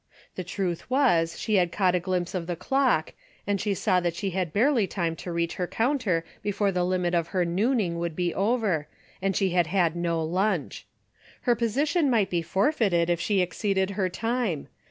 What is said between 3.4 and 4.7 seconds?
and she saw that she had